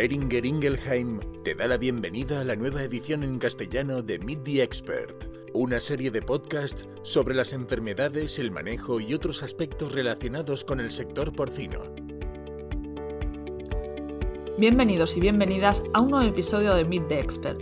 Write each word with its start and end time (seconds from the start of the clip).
Beringer 0.00 0.46
Ingelheim 0.46 1.20
te 1.44 1.54
da 1.54 1.68
la 1.68 1.76
bienvenida 1.76 2.40
a 2.40 2.44
la 2.44 2.56
nueva 2.56 2.82
edición 2.82 3.22
en 3.22 3.38
castellano 3.38 4.00
de 4.00 4.18
Meet 4.18 4.44
the 4.44 4.62
Expert, 4.62 5.30
una 5.52 5.78
serie 5.78 6.10
de 6.10 6.22
podcasts 6.22 6.88
sobre 7.02 7.34
las 7.34 7.52
enfermedades, 7.52 8.38
el 8.38 8.50
manejo 8.50 8.98
y 8.98 9.12
otros 9.12 9.42
aspectos 9.42 9.92
relacionados 9.92 10.64
con 10.64 10.80
el 10.80 10.90
sector 10.90 11.34
porcino. 11.34 11.82
Bienvenidos 14.56 15.18
y 15.18 15.20
bienvenidas 15.20 15.82
a 15.92 16.00
un 16.00 16.12
nuevo 16.12 16.26
episodio 16.26 16.74
de 16.74 16.86
Meet 16.86 17.08
the 17.08 17.20
Expert. 17.20 17.60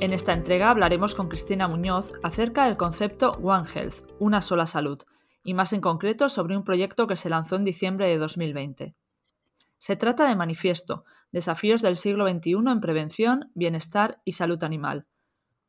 En 0.00 0.12
esta 0.12 0.32
entrega 0.32 0.68
hablaremos 0.68 1.14
con 1.14 1.28
Cristina 1.28 1.68
Muñoz 1.68 2.10
acerca 2.24 2.66
del 2.66 2.76
concepto 2.76 3.34
One 3.40 3.68
Health, 3.72 4.02
una 4.18 4.40
sola 4.40 4.66
salud, 4.66 4.98
y 5.44 5.54
más 5.54 5.72
en 5.72 5.80
concreto 5.80 6.28
sobre 6.28 6.56
un 6.56 6.64
proyecto 6.64 7.06
que 7.06 7.14
se 7.14 7.30
lanzó 7.30 7.54
en 7.54 7.62
diciembre 7.62 8.08
de 8.08 8.18
2020. 8.18 8.96
Se 9.82 9.96
trata 9.96 10.28
de 10.28 10.36
Manifiesto, 10.36 11.04
Desafíos 11.32 11.82
del 11.82 11.96
siglo 11.96 12.28
XXI 12.28 12.52
en 12.70 12.80
Prevención, 12.80 13.50
Bienestar 13.56 14.22
y 14.24 14.30
Salud 14.30 14.62
Animal. 14.62 15.08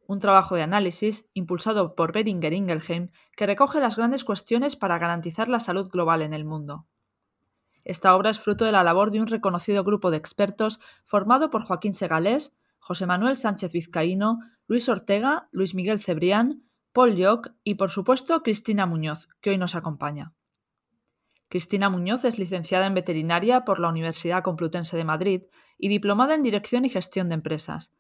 Un 0.06 0.20
trabajo 0.20 0.54
de 0.54 0.62
análisis 0.62 1.32
impulsado 1.34 1.96
por 1.96 2.14
Beringer 2.14 2.54
Ingelheim 2.54 3.10
que 3.36 3.48
recoge 3.48 3.80
las 3.80 3.96
grandes 3.96 4.24
cuestiones 4.24 4.76
para 4.76 5.00
garantizar 5.00 5.50
la 5.50 5.60
salud 5.60 5.90
global 5.90 6.22
en 6.22 6.34
el 6.34 6.46
mundo. 6.46 6.86
Esta 7.86 8.16
obra 8.16 8.30
es 8.30 8.40
fruto 8.40 8.66
de 8.66 8.72
la 8.72 8.84
labor 8.84 9.10
de 9.10 9.20
un 9.20 9.26
reconocido 9.26 9.84
grupo 9.84 10.12
de 10.12 10.18
expertos 10.18 10.80
formado 11.06 11.50
por 11.50 11.64
Joaquín 11.64 11.96
Segalés, 11.96 12.56
José 12.78 13.08
Manuel 13.08 13.36
Sánchez 13.36 13.74
Vizcaíno, 13.74 14.38
Luis 14.68 14.88
Ortega, 14.90 15.50
Luis 15.52 15.74
Miguel 15.74 16.00
Cebrián, 16.00 16.62
Paul 16.92 17.16
Yock 17.16 17.50
y, 17.64 17.74
por 17.74 17.90
supuesto, 17.90 18.44
Cristina 18.44 18.86
Muñoz, 18.86 19.28
que 19.42 19.50
hoy 19.50 19.58
nos 19.58 19.74
acompaña. 19.74 20.34
Cristina 21.54 21.88
Muñoz 21.88 22.26
es 22.26 22.40
licenciada 22.40 22.88
en 22.88 22.96
veterinaria 22.96 23.64
por 23.64 23.80
la 23.80 23.88
Universidad 23.88 24.42
Complutense 24.42 24.98
de 24.98 25.04
Madrid 25.04 25.44
y 25.78 25.88
diplomada 25.88 26.34
en 26.34 26.42
Dirección 26.42 26.84
y 26.84 26.90
Gestión 26.90 27.30
de 27.30 27.36
Empresas. 27.36 27.94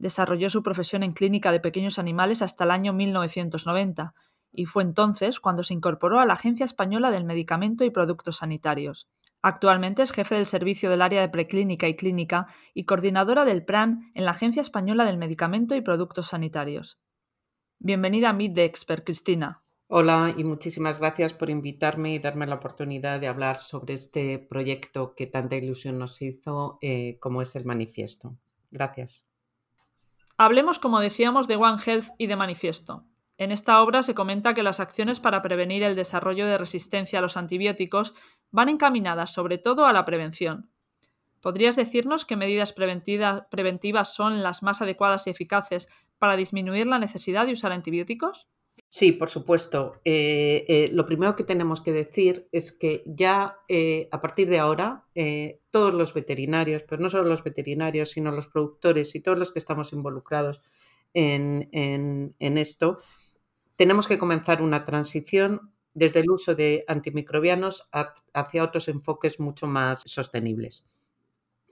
Desarrolló 0.00 0.50
su 0.50 0.64
profesión 0.64 1.04
en 1.04 1.12
clínica 1.12 1.52
de 1.52 1.60
pequeños 1.60 2.00
animales 2.00 2.42
hasta 2.42 2.64
el 2.64 2.72
año 2.72 2.92
1990 2.92 4.12
y 4.50 4.64
fue 4.64 4.82
entonces 4.82 5.38
cuando 5.38 5.62
se 5.62 5.72
incorporó 5.72 6.18
a 6.18 6.26
la 6.26 6.32
Agencia 6.32 6.64
Española 6.64 7.12
del 7.12 7.24
Medicamento 7.24 7.84
y 7.84 7.90
Productos 7.90 8.38
Sanitarios. 8.38 9.08
Actualmente 9.40 10.02
es 10.02 10.10
jefe 10.10 10.34
del 10.34 10.46
servicio 10.46 10.90
del 10.90 11.02
área 11.02 11.20
de 11.20 11.28
preclínica 11.28 11.86
y 11.86 11.94
clínica 11.94 12.48
y 12.74 12.86
coordinadora 12.86 13.44
del 13.44 13.64
PRAN 13.64 14.10
en 14.14 14.24
la 14.24 14.32
Agencia 14.32 14.62
Española 14.62 15.04
del 15.04 15.16
Medicamento 15.16 15.76
y 15.76 15.80
Productos 15.80 16.26
Sanitarios. 16.26 16.98
Bienvenida 17.78 18.30
a 18.30 18.32
Meet 18.32 18.54
the 18.56 18.64
Expert, 18.64 19.04
Cristina. 19.04 19.62
Hola 19.92 20.32
y 20.36 20.44
muchísimas 20.44 21.00
gracias 21.00 21.32
por 21.32 21.50
invitarme 21.50 22.14
y 22.14 22.20
darme 22.20 22.46
la 22.46 22.54
oportunidad 22.54 23.18
de 23.18 23.26
hablar 23.26 23.58
sobre 23.58 23.94
este 23.94 24.38
proyecto 24.38 25.16
que 25.16 25.26
tanta 25.26 25.56
ilusión 25.56 25.98
nos 25.98 26.22
hizo 26.22 26.78
eh, 26.80 27.18
como 27.18 27.42
es 27.42 27.56
el 27.56 27.64
manifiesto. 27.64 28.36
Gracias. 28.70 29.26
Hablemos, 30.36 30.78
como 30.78 31.00
decíamos, 31.00 31.48
de 31.48 31.56
One 31.56 31.82
Health 31.84 32.10
y 32.18 32.28
de 32.28 32.36
manifiesto. 32.36 33.04
En 33.36 33.50
esta 33.50 33.82
obra 33.82 34.04
se 34.04 34.14
comenta 34.14 34.54
que 34.54 34.62
las 34.62 34.78
acciones 34.78 35.18
para 35.18 35.42
prevenir 35.42 35.82
el 35.82 35.96
desarrollo 35.96 36.46
de 36.46 36.56
resistencia 36.56 37.18
a 37.18 37.22
los 37.22 37.36
antibióticos 37.36 38.14
van 38.52 38.68
encaminadas 38.68 39.32
sobre 39.32 39.58
todo 39.58 39.86
a 39.86 39.92
la 39.92 40.04
prevención. 40.04 40.70
¿Podrías 41.40 41.74
decirnos 41.74 42.24
qué 42.24 42.36
medidas 42.36 42.72
preventivas 42.72 44.14
son 44.14 44.44
las 44.44 44.62
más 44.62 44.82
adecuadas 44.82 45.26
y 45.26 45.30
eficaces 45.30 45.88
para 46.20 46.36
disminuir 46.36 46.86
la 46.86 47.00
necesidad 47.00 47.46
de 47.46 47.54
usar 47.54 47.72
antibióticos? 47.72 48.46
Sí, 48.92 49.12
por 49.12 49.30
supuesto. 49.30 50.00
Eh, 50.04 50.64
eh, 50.68 50.90
lo 50.92 51.06
primero 51.06 51.36
que 51.36 51.44
tenemos 51.44 51.80
que 51.80 51.92
decir 51.92 52.48
es 52.50 52.72
que 52.72 53.04
ya 53.06 53.56
eh, 53.68 54.08
a 54.10 54.20
partir 54.20 54.48
de 54.50 54.58
ahora 54.58 55.06
todos 55.70 55.94
los 55.94 56.12
veterinarios, 56.12 56.82
pero 56.82 57.00
no 57.00 57.08
solo 57.08 57.28
los 57.28 57.44
veterinarios, 57.44 58.10
sino 58.10 58.32
los 58.32 58.48
productores 58.48 59.14
y 59.14 59.20
todos 59.20 59.38
los 59.38 59.52
que 59.52 59.60
estamos 59.60 59.92
involucrados 59.92 60.60
en, 61.14 61.68
en 61.72 62.58
esto, 62.58 62.98
tenemos 63.76 64.08
que 64.08 64.18
comenzar 64.18 64.62
una 64.62 64.84
transición 64.84 65.72
desde 65.94 66.20
el 66.20 66.30
uso 66.30 66.54
de 66.56 66.84
antimicrobianos 66.88 67.88
hacia 68.34 68.64
otros 68.64 68.88
enfoques 68.88 69.40
mucho 69.40 69.66
más 69.68 70.02
sostenibles. 70.06 70.84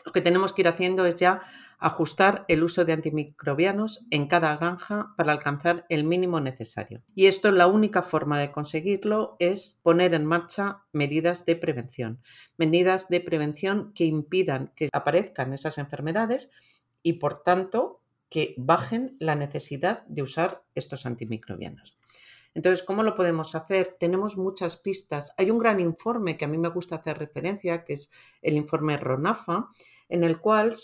Lo 0.08 0.12
que 0.12 0.22
tenemos 0.22 0.54
que 0.54 0.62
ir 0.62 0.68
haciendo 0.68 1.04
es 1.04 1.16
ya 1.16 1.42
ajustar 1.78 2.46
el 2.48 2.62
uso 2.64 2.86
de 2.86 2.94
antimicrobianos 2.94 4.06
en 4.10 4.26
cada 4.26 4.56
granja 4.56 5.12
para 5.18 5.32
alcanzar 5.32 5.84
el 5.90 6.04
mínimo 6.04 6.40
necesario. 6.40 7.02
Y 7.14 7.26
esto 7.26 7.50
la 7.50 7.66
única 7.66 8.00
forma 8.00 8.38
de 8.38 8.50
conseguirlo 8.50 9.36
es 9.38 9.78
poner 9.82 10.14
en 10.14 10.24
marcha 10.24 10.84
medidas 10.94 11.44
de 11.44 11.56
prevención, 11.56 12.22
medidas 12.56 13.10
de 13.10 13.20
prevención 13.20 13.92
que 13.92 14.06
impidan 14.06 14.72
que 14.74 14.88
aparezcan 14.94 15.52
esas 15.52 15.76
enfermedades 15.76 16.50
y 17.02 17.14
por 17.14 17.42
tanto 17.42 18.00
que 18.30 18.54
bajen 18.56 19.14
la 19.20 19.34
necesidad 19.34 20.06
de 20.06 20.22
usar 20.22 20.62
estos 20.74 21.04
antimicrobianos. 21.04 21.98
Entonces, 22.54 22.82
¿cómo 22.82 23.02
lo 23.02 23.14
podemos 23.14 23.54
hacer? 23.54 23.98
Tenemos 24.00 24.36
muchas 24.36 24.78
pistas. 24.78 25.34
Hay 25.36 25.50
un 25.50 25.58
gran 25.58 25.80
informe 25.80 26.38
que 26.38 26.46
a 26.46 26.48
mí 26.48 26.56
me 26.56 26.70
gusta 26.70 26.96
hacer 26.96 27.18
referencia, 27.18 27.84
que 27.84 27.92
es 27.92 28.10
el 28.42 28.56
informe 28.56 28.96
RONAFA, 28.96 29.68
en 30.08 30.24
el 30.24 30.40
cual, 30.40 30.76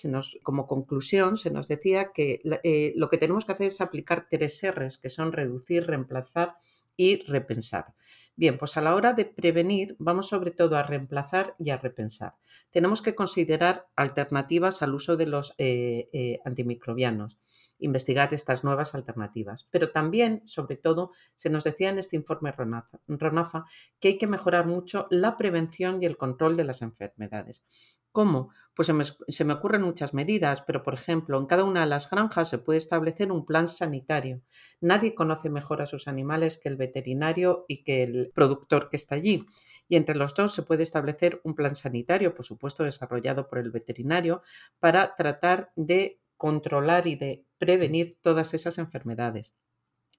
como 0.43 0.67
conclusión, 0.67 1.37
se 1.37 1.51
nos 1.51 1.69
decía 1.69 2.13
que 2.13 2.41
eh, 2.63 2.93
lo 2.97 3.09
que 3.09 3.19
tenemos 3.19 3.45
que 3.45 3.53
hacer 3.53 3.69
es 3.69 3.81
aplicar 3.81 4.27
tres 4.29 4.63
R's, 4.63 4.99
que 4.99 5.11
son 5.11 5.33
reducir, 5.33 5.87
reemplazar 5.87 6.57
y 6.97 7.23
repensar. 7.25 7.95
Bien, 8.37 8.59
pues 8.59 8.77
a 8.77 8.81
la 8.81 8.97
hora 8.97 9.13
de 9.13 9.27
prevenir 9.27 9.95
vamos 10.01 10.29
sobre 10.29 10.51
todo 10.51 10.77
a 10.77 10.83
reemplazar 10.83 11.55
y 11.59 11.71
a 11.71 11.77
repensar. 11.77 12.35
Tenemos 12.71 13.01
que 13.01 13.15
considerar 13.15 13.87
alternativas 13.95 14.83
al 14.83 14.95
uso 14.95 15.17
de 15.17 15.29
los 15.29 15.55
eh, 15.59 16.09
eh, 16.13 16.41
antimicrobianos, 16.45 17.39
investigar 17.79 18.35
estas 18.35 18.65
nuevas 18.65 18.97
alternativas. 18.97 19.69
Pero 19.71 19.91
también, 19.91 20.43
sobre 20.47 20.77
todo, 20.77 21.13
se 21.37 21.49
nos 21.49 21.63
decía 21.63 21.91
en 21.91 22.01
este 22.01 22.17
informe 22.17 22.53
RONAFA 22.53 23.67
que 24.01 24.09
hay 24.09 24.19
que 24.19 24.27
mejorar 24.27 24.67
mucho 24.67 25.07
la 25.11 25.37
prevención 25.37 26.03
y 26.03 26.07
el 26.07 26.17
control 26.17 26.57
de 26.57 26.65
las 26.65 26.83
enfermedades. 26.83 27.63
¿Cómo? 28.15 28.51
Pues 28.77 28.93
se 29.29 29.45
me, 29.45 29.53
ocurren 29.55 29.83
muchas 29.83 30.15
medidas, 30.15 30.63
pero 30.63 30.85
por 30.85 30.95
ejemplo, 30.95 31.37
en 31.37 31.47
cada 31.47 31.65
una 31.65 31.81
de 31.81 31.87
las 31.87 32.09
granjas 32.09 32.49
se 32.49 32.59
puede 32.59 32.79
establecer 32.79 33.33
un 33.33 33.45
plan 33.45 33.67
sanitario. 33.67 34.41
Nadie 34.81 35.17
conoce 35.17 35.51
mejor 35.51 35.83
a 35.83 35.87
sus 35.87 36.07
animales 36.07 36.57
que 36.57 36.69
el 36.69 36.77
veterinario 36.77 37.65
y 37.67 37.83
que 37.83 38.05
el 38.05 38.31
productor 38.33 38.89
que 38.89 38.99
está 38.99 39.17
allí. 39.17 39.45
Y 39.89 39.97
entre 39.97 40.15
los 40.15 40.33
dos 40.33 40.55
se 40.55 40.63
puede 40.63 40.85
establecer 40.85 41.41
un 41.43 41.57
plan 41.57 41.75
sanitario, 41.75 42.37
por 42.37 42.45
supuesto 42.45 42.85
desarrollado 42.85 43.49
por 43.49 43.59
el 43.59 43.73
veterinario, 43.73 44.43
para 44.79 45.17
tratar 45.17 45.73
de 45.75 46.21
controlar 46.37 47.09
y 47.09 47.17
de 47.17 47.45
prevenir 47.59 48.17
todas 48.23 48.55
esas 48.55 48.79
enfermedades. 48.79 49.55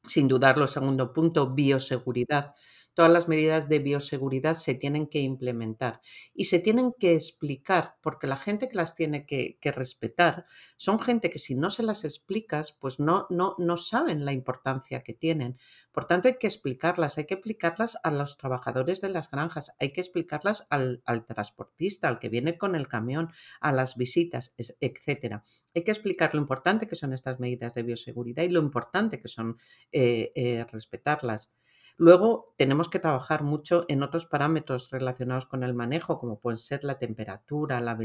Sin 0.03 0.27
dudarlo, 0.27 0.67
segundo 0.67 1.13
punto, 1.13 1.53
bioseguridad 1.53 2.55
todas 2.95 3.11
las 3.11 3.27
medidas 3.27 3.69
de 3.69 3.79
bioseguridad 3.79 4.55
se 4.55 4.73
tienen 4.73 5.07
que 5.07 5.19
implementar 5.19 6.01
y 6.33 6.45
se 6.45 6.59
tienen 6.59 6.93
que 6.97 7.13
explicar, 7.13 7.97
porque 8.01 8.25
la 8.25 8.37
gente 8.37 8.67
que 8.67 8.77
las 8.77 8.95
tiene 8.95 9.25
que, 9.25 9.59
respetar 9.75 10.45
son 10.77 10.99
gente 10.99 11.29
que 11.29 11.39
si 11.39 11.55
no 11.55 11.69
se 11.69 11.83
las 11.83 12.05
explicas, 12.05 12.71
pues 12.71 12.99
no, 12.99 13.27
no, 13.29 13.55
no 13.57 13.77
saben 13.77 14.23
la 14.23 14.31
importancia 14.31 15.03
que 15.03 15.13
tienen. 15.13 15.57
Por 15.91 16.05
tanto, 16.05 16.27
hay 16.27 16.37
que 16.37 16.47
explicarlas, 16.47 17.17
hay 17.17 17.25
que 17.25 17.33
explicarlas 17.33 17.97
a 18.03 18.11
los 18.11 18.37
trabajadores 18.37 19.01
de 19.01 19.09
las 19.09 19.29
granjas, 19.29 19.73
hay 19.79 19.91
que 19.91 20.01
explicarlas 20.01 20.65
al, 20.69 21.03
transportista, 21.27 22.07
al 22.07 22.19
que 22.19 22.29
viene 22.29 22.57
con 22.57 22.75
el 22.75 22.87
camión, 22.87 23.31
a 23.59 23.71
las 23.71 23.97
visitas, 23.97 24.53
etcétera. 24.79 25.43
Hay 25.73 25.83
que 25.83 25.91
explicar 25.91 26.33
lo 26.33 26.39
importante 26.39 26.87
que 26.87 26.95
son 26.95 27.11
estas 27.11 27.39
medidas 27.39 27.73
de 27.73 27.83
bioseguridad 27.83 28.43
y 28.43 28.49
lo 28.49 28.61
importante 28.61 29.19
que 29.19 29.27
son 29.27 29.57
eh, 29.91 30.31
eh, 30.35 30.65
respetarlas. 30.71 31.51
Luego 31.97 32.53
tenemos 32.57 32.89
que 32.89 32.99
trabajar 32.99 33.43
mucho 33.43 33.85
en 33.87 34.03
otros 34.03 34.25
parámetros 34.25 34.89
relacionados 34.89 35.45
con 35.45 35.63
el 35.63 35.73
manejo, 35.73 36.19
como 36.19 36.39
pueden 36.39 36.57
ser 36.57 36.83
la 36.83 36.99
temperatura, 36.99 37.79
la, 37.79 37.95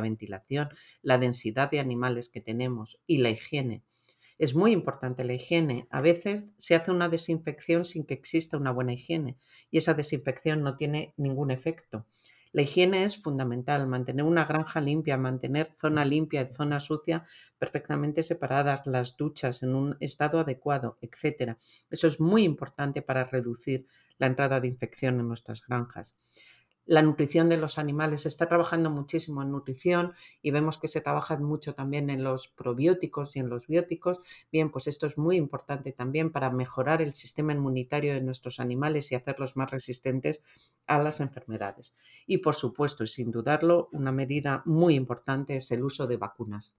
ventilación, 0.00 0.70
la 1.02 1.18
densidad 1.18 1.70
de 1.70 1.78
animales 1.80 2.30
que 2.30 2.40
tenemos 2.40 2.98
y 3.06 3.18
la 3.18 3.28
higiene. 3.30 3.82
Es 4.38 4.54
muy 4.54 4.72
importante 4.72 5.24
la 5.24 5.34
higiene. 5.34 5.86
A 5.90 6.00
veces 6.00 6.54
se 6.56 6.74
hace 6.74 6.90
una 6.90 7.08
desinfección 7.08 7.84
sin 7.84 8.04
que 8.04 8.14
exista 8.14 8.56
una 8.56 8.72
buena 8.72 8.94
higiene 8.94 9.36
y 9.70 9.78
esa 9.78 9.94
desinfección 9.94 10.62
no 10.62 10.76
tiene 10.76 11.12
ningún 11.16 11.50
efecto. 11.50 12.06
La 12.54 12.62
higiene 12.62 13.02
es 13.02 13.20
fundamental, 13.20 13.88
mantener 13.88 14.24
una 14.24 14.44
granja 14.44 14.80
limpia, 14.80 15.18
mantener 15.18 15.72
zona 15.76 16.04
limpia 16.04 16.42
y 16.42 16.52
zona 16.52 16.78
sucia 16.78 17.24
perfectamente 17.58 18.22
separadas, 18.22 18.86
las 18.86 19.16
duchas 19.16 19.64
en 19.64 19.74
un 19.74 19.96
estado 19.98 20.38
adecuado, 20.38 20.96
etc. 21.00 21.58
Eso 21.90 22.06
es 22.06 22.20
muy 22.20 22.44
importante 22.44 23.02
para 23.02 23.24
reducir 23.24 23.88
la 24.18 24.28
entrada 24.28 24.60
de 24.60 24.68
infección 24.68 25.18
en 25.18 25.26
nuestras 25.26 25.62
granjas. 25.66 26.16
La 26.86 27.02
nutrición 27.02 27.48
de 27.48 27.56
los 27.56 27.78
animales. 27.78 28.22
Se 28.22 28.28
está 28.28 28.48
trabajando 28.48 28.90
muchísimo 28.90 29.42
en 29.42 29.50
nutrición 29.50 30.12
y 30.42 30.50
vemos 30.50 30.78
que 30.78 30.88
se 30.88 31.00
trabaja 31.00 31.38
mucho 31.38 31.74
también 31.74 32.10
en 32.10 32.24
los 32.24 32.48
probióticos 32.48 33.36
y 33.36 33.40
en 33.40 33.48
los 33.48 33.66
bióticos. 33.66 34.20
Bien, 34.52 34.70
pues 34.70 34.86
esto 34.86 35.06
es 35.06 35.18
muy 35.18 35.36
importante 35.36 35.92
también 35.92 36.30
para 36.30 36.50
mejorar 36.50 37.02
el 37.02 37.12
sistema 37.12 37.52
inmunitario 37.52 38.14
de 38.14 38.20
nuestros 38.20 38.60
animales 38.60 39.10
y 39.12 39.14
hacerlos 39.14 39.56
más 39.56 39.70
resistentes 39.70 40.42
a 40.86 40.98
las 40.98 41.20
enfermedades. 41.20 41.94
Y 42.26 42.38
por 42.38 42.54
supuesto, 42.54 43.04
y 43.04 43.08
sin 43.08 43.30
dudarlo, 43.30 43.88
una 43.92 44.12
medida 44.12 44.62
muy 44.64 44.94
importante 44.94 45.56
es 45.56 45.70
el 45.70 45.84
uso 45.84 46.06
de 46.06 46.16
vacunas. 46.16 46.74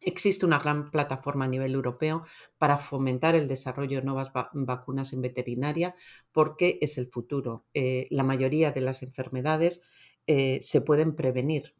Existe 0.00 0.46
una 0.46 0.60
gran 0.60 0.90
plataforma 0.90 1.44
a 1.44 1.48
nivel 1.48 1.74
europeo 1.74 2.22
para 2.56 2.78
fomentar 2.78 3.34
el 3.34 3.48
desarrollo 3.48 3.98
de 3.98 4.04
nuevas 4.04 4.30
vacunas 4.52 5.12
en 5.12 5.22
veterinaria 5.22 5.94
porque 6.32 6.78
es 6.80 6.98
el 6.98 7.08
futuro. 7.08 7.66
Eh, 7.74 8.06
la 8.10 8.22
mayoría 8.22 8.70
de 8.70 8.80
las 8.80 9.02
enfermedades 9.02 9.82
eh, 10.26 10.60
se 10.62 10.82
pueden 10.82 11.16
prevenir, 11.16 11.74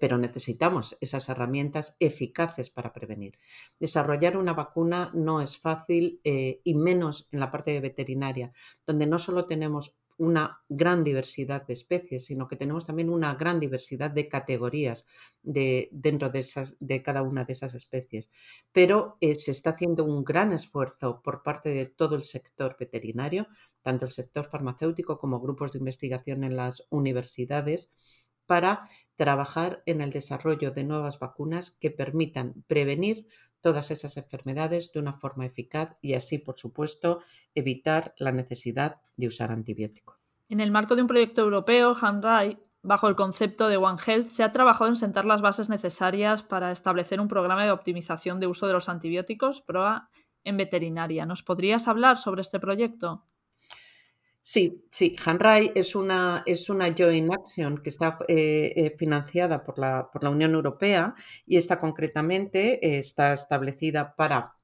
pero 0.00 0.18
necesitamos 0.18 0.96
esas 1.00 1.28
herramientas 1.28 1.96
eficaces 2.00 2.70
para 2.70 2.92
prevenir. 2.92 3.38
Desarrollar 3.78 4.36
una 4.36 4.52
vacuna 4.52 5.12
no 5.14 5.40
es 5.40 5.56
fácil 5.56 6.20
eh, 6.24 6.60
y 6.64 6.74
menos 6.74 7.28
en 7.30 7.38
la 7.38 7.52
parte 7.52 7.70
de 7.70 7.80
veterinaria, 7.80 8.52
donde 8.84 9.06
no 9.06 9.18
solo 9.20 9.46
tenemos 9.46 9.94
una 10.20 10.60
gran 10.68 11.02
diversidad 11.02 11.66
de 11.66 11.72
especies, 11.72 12.26
sino 12.26 12.46
que 12.46 12.56
tenemos 12.56 12.84
también 12.84 13.08
una 13.08 13.34
gran 13.36 13.58
diversidad 13.58 14.10
de 14.10 14.28
categorías 14.28 15.06
de, 15.42 15.88
dentro 15.92 16.28
de, 16.28 17.02
cada 17.02 17.22
una 17.22 17.44
de 17.44 17.54
esas 17.54 17.74
especies. 17.74 18.30
Pero 18.70 19.16
eh, 19.22 19.34
se 19.34 19.50
está 19.50 19.70
haciendo 19.70 20.04
un 20.04 20.22
gran 20.22 20.52
esfuerzo 20.52 21.22
por 21.22 21.42
parte 21.42 21.70
de 21.70 21.86
todo 21.86 22.16
el 22.16 22.22
sector 22.22 22.76
veterinario, 22.78 23.48
tanto 23.80 24.04
el 24.04 24.10
sector 24.10 24.44
farmacéutico 24.44 25.18
como 25.18 25.40
grupos 25.40 25.72
de 25.72 25.78
investigación 25.78 26.44
en 26.44 26.54
las 26.54 26.86
universidades, 26.90 27.90
para 28.44 28.88
trabajar 29.16 29.82
en 29.86 30.02
el 30.02 30.10
desarrollo 30.10 30.70
de 30.70 30.84
nuevas 30.84 31.18
vacunas 31.18 31.70
que 31.70 31.90
permitan 31.90 32.62
prevenir 32.66 33.26
todas 33.60 33.90
esas 33.90 34.16
enfermedades 34.16 34.92
de 34.92 35.00
una 35.00 35.14
forma 35.14 35.46
eficaz 35.46 35.96
y 36.00 36.14
así, 36.14 36.38
por 36.38 36.58
supuesto, 36.58 37.20
evitar 37.54 38.14
la 38.18 38.32
necesidad 38.32 39.00
de 39.16 39.28
usar 39.28 39.52
antibióticos. 39.52 40.16
En 40.48 40.60
el 40.60 40.70
marco 40.70 40.96
de 40.96 41.02
un 41.02 41.08
proyecto 41.08 41.42
europeo, 41.42 41.94
HANRAI, 42.00 42.58
bajo 42.82 43.08
el 43.08 43.14
concepto 43.14 43.68
de 43.68 43.76
One 43.76 44.00
Health, 44.04 44.30
se 44.30 44.42
ha 44.42 44.52
trabajado 44.52 44.88
en 44.88 44.96
sentar 44.96 45.24
las 45.24 45.42
bases 45.42 45.68
necesarias 45.68 46.42
para 46.42 46.72
establecer 46.72 47.20
un 47.20 47.28
programa 47.28 47.64
de 47.64 47.70
optimización 47.70 48.40
de 48.40 48.46
uso 48.46 48.66
de 48.66 48.72
los 48.72 48.88
antibióticos 48.88 49.60
PROA 49.60 50.10
en 50.44 50.56
veterinaria. 50.56 51.26
¿Nos 51.26 51.42
podrías 51.42 51.86
hablar 51.88 52.16
sobre 52.16 52.40
este 52.40 52.58
proyecto? 52.58 53.26
Sí, 54.52 54.84
sí, 54.90 55.14
HANRAI 55.24 55.70
es 55.76 55.94
una, 55.94 56.42
es 56.44 56.68
una 56.70 56.92
joint 56.92 57.32
action 57.32 57.78
que 57.78 57.88
está 57.90 58.18
eh, 58.26 58.72
eh, 58.74 58.96
financiada 58.98 59.62
por 59.62 59.78
la, 59.78 60.10
por 60.12 60.24
la, 60.24 60.30
Unión 60.30 60.54
Europea 60.54 61.14
y 61.46 61.56
esta 61.56 61.78
concretamente 61.78 62.84
eh, 62.84 62.98
está 62.98 63.32
establecida 63.32 64.16
para 64.16 64.56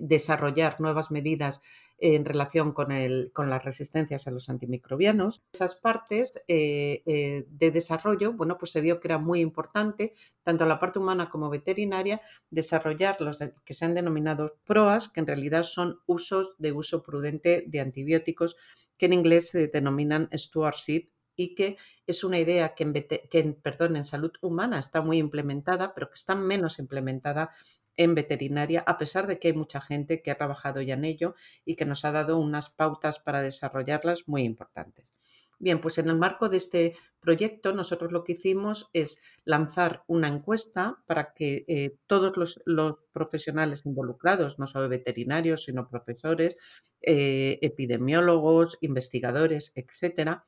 desarrollar 0.00 0.80
nuevas 0.80 1.10
medidas 1.12 1.60
en 2.06 2.26
relación 2.26 2.72
con, 2.72 2.92
el, 2.92 3.30
con, 3.32 3.48
las 3.48 3.64
resistencias 3.64 4.26
a 4.26 4.30
los 4.30 4.50
antimicrobianos. 4.50 5.40
Esas 5.54 5.74
partes 5.74 6.32
de 6.46 7.44
desarrollo, 7.72 8.34
bueno, 8.34 8.58
pues 8.58 8.72
se 8.72 8.82
vio 8.82 9.00
que 9.00 9.08
era 9.08 9.16
muy 9.16 9.40
importante, 9.40 10.12
tanto 10.42 10.66
la 10.66 10.78
parte 10.78 10.98
humana 10.98 11.30
como 11.30 11.48
veterinaria, 11.48 12.20
desarrollar 12.50 13.22
los 13.22 13.38
que 13.38 13.72
se 13.72 13.86
han 13.86 13.94
denominado 13.94 14.58
PROAS, 14.66 15.08
que 15.08 15.20
en 15.20 15.26
realidad 15.26 15.62
son 15.62 16.00
usos 16.04 16.54
de 16.58 16.72
uso 16.72 17.02
prudente 17.02 17.64
de 17.66 17.80
antibióticos 17.80 18.56
que 18.98 19.06
en 19.06 19.14
inglés 19.14 19.48
se 19.48 19.68
denominan 19.68 20.28
stewardship 20.34 21.08
y 21.36 21.54
que 21.54 21.76
es 22.06 22.24
una 22.24 22.38
idea 22.38 22.74
que, 22.74 22.84
en, 23.32 23.54
perdón, 23.54 23.96
en 23.96 24.04
salud 24.04 24.32
humana 24.40 24.78
está 24.78 25.02
muy 25.02 25.18
implementada, 25.18 25.94
pero 25.94 26.08
que 26.08 26.14
está 26.14 26.34
menos 26.34 26.78
implementada 26.78 27.50
en 27.96 28.14
veterinaria, 28.14 28.82
a 28.86 28.98
pesar 28.98 29.26
de 29.26 29.38
que 29.38 29.48
hay 29.48 29.54
mucha 29.54 29.80
gente 29.80 30.20
que 30.22 30.30
ha 30.30 30.36
trabajado 30.36 30.80
ya 30.82 30.94
en 30.94 31.04
ello 31.04 31.34
y 31.64 31.76
que 31.76 31.84
nos 31.84 32.04
ha 32.04 32.12
dado 32.12 32.38
unas 32.38 32.70
pautas 32.70 33.18
para 33.20 33.40
desarrollarlas 33.40 34.26
muy 34.26 34.42
importantes. 34.42 35.14
Bien, 35.58 35.80
pues 35.80 35.98
en 35.98 36.08
el 36.08 36.18
marco 36.18 36.48
de 36.48 36.56
este 36.56 36.94
proyecto 37.20 37.72
nosotros 37.72 38.12
lo 38.12 38.24
que 38.24 38.32
hicimos 38.32 38.90
es 38.92 39.20
lanzar 39.44 40.02
una 40.08 40.28
encuesta 40.28 41.02
para 41.06 41.32
que 41.32 41.64
eh, 41.68 41.96
todos 42.06 42.60
los, 42.66 43.00
profesionales 43.12 43.86
involucrados, 43.86 44.58
no 44.58 44.66
solo 44.66 44.88
veterinarios, 44.88 45.64
sino 45.64 45.88
profesores, 45.88 46.56
eh, 47.00 47.58
epidemiólogos, 47.62 48.76
investigadores, 48.80 49.72
etcétera, 49.76 50.46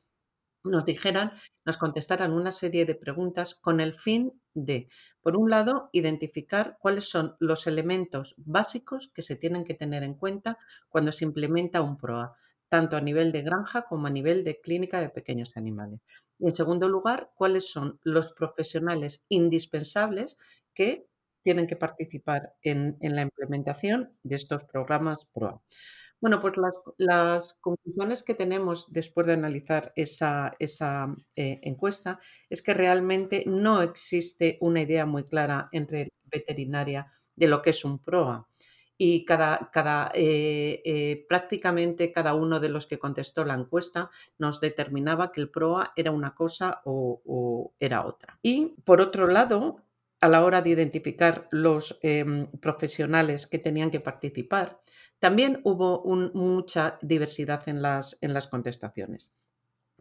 nos 0.63 0.85
dijeran, 0.85 1.31
nos 1.65 1.77
contestaran 1.77 2.33
una 2.33 2.51
serie 2.51 2.85
de 2.85 2.95
preguntas 2.95 3.55
con 3.55 3.79
el 3.79 3.93
fin 3.93 4.41
de, 4.53 4.89
por 5.21 5.35
un 5.37 5.49
lado, 5.49 5.89
identificar 5.91 6.77
cuáles 6.79 7.09
son 7.09 7.35
los 7.39 7.67
elementos 7.67 8.35
básicos 8.37 9.11
que 9.13 9.21
se 9.21 9.35
tienen 9.35 9.63
que 9.63 9.73
tener 9.73 10.03
en 10.03 10.15
cuenta 10.15 10.57
cuando 10.89 11.11
se 11.11 11.25
implementa 11.25 11.81
un 11.81 11.97
PROA 11.97 12.35
tanto 12.69 12.97
a 12.97 13.01
nivel 13.01 13.31
de 13.31 13.43
granja 13.43 13.83
como 13.83 14.07
a 14.07 14.11
nivel 14.11 14.43
de 14.43 14.59
clínica 14.59 14.99
de 14.99 15.09
pequeños 15.09 15.55
animales. 15.55 16.01
Y 16.39 16.47
en 16.47 16.55
segundo 16.55 16.89
lugar, 16.89 17.31
cuáles 17.35 17.69
son 17.69 17.99
los 18.03 18.33
profesionales 18.33 19.23
indispensables 19.29 20.37
que 20.73 21.07
tienen 21.43 21.67
que 21.67 21.77
participar 21.77 22.53
en, 22.61 22.97
la 22.99 23.21
implementación 23.21 24.11
de 24.23 24.35
estos 24.35 24.65
programas 24.65 25.25
PROA. 25.33 25.61
Bueno, 26.19 26.39
pues 26.39 26.53
las, 26.97 27.53
conclusiones 27.61 28.23
que 28.23 28.33
tenemos 28.33 28.91
después 28.91 29.27
de 29.27 29.33
analizar 29.33 29.93
esa, 29.95 30.55
eh, 31.35 31.59
encuesta 31.61 32.19
es 32.49 32.61
que 32.63 32.73
realmente 32.73 33.43
no 33.45 33.81
existe 33.83 34.57
una 34.61 34.81
idea 34.81 35.05
muy 35.05 35.23
clara 35.23 35.69
entre 35.71 36.09
veterinaria 36.25 37.11
de 37.35 37.47
lo 37.47 37.61
que 37.61 37.69
es 37.69 37.85
un 37.85 37.99
PROA 37.99 38.47
y 38.97 39.25
cada, 39.25 39.69
cada 39.71 40.11
eh, 40.15 40.81
eh, 40.83 41.25
prácticamente 41.29 42.11
cada 42.11 42.33
uno 42.33 42.59
de 42.59 42.69
los 42.69 42.87
que 42.87 42.97
contestó 42.97 43.45
la 43.45 43.53
encuesta 43.53 44.09
nos 44.39 44.59
determinaba 44.59 45.31
que 45.31 45.41
el 45.41 45.51
PROA 45.51 45.93
era 45.95 46.11
una 46.11 46.33
cosa 46.33 46.81
o, 46.85 47.73
era 47.79 48.05
otra. 48.05 48.39
Y 48.41 48.75
por 48.83 49.01
otro 49.01 49.27
lado, 49.27 49.83
a 50.19 50.27
la 50.29 50.43
hora 50.43 50.61
de 50.61 50.71
identificar 50.71 51.47
los 51.51 51.99
em, 52.01 52.47
profesionales 52.59 53.47
que 53.47 53.59
tenían 53.59 53.91
que 53.91 53.99
participar, 53.99 54.81
también 55.19 55.61
hubo 55.63 56.03
mucha 56.33 56.97
diversidad 57.01 57.67
en 57.69 57.81
las, 57.81 58.17
en 58.21 58.33
las 58.33 58.47
contestaciones. 58.47 59.31